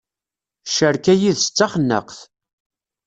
Ccerka 0.69 1.13
yid-s 1.21 1.45
d 1.47 1.53
taxennaqt. 1.57 2.19